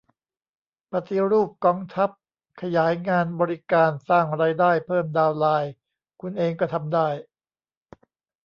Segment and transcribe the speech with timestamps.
[0.91, 2.09] ปฏิรูปกองทัพ
[2.61, 5.71] ขยายงานบริการ สร้างรายได้ เพิ่มดาวน์ไลน์
[6.21, 7.07] คุณเองก็ทำได้